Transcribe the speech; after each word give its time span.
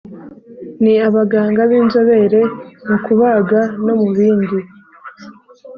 ni 0.81 0.93
abaganga 1.07 1.61
binzobere 1.71 2.41
mu 2.87 2.97
kubaga 3.05 3.59
no 3.85 3.93
mu 4.01 4.07
bindi 4.17 4.57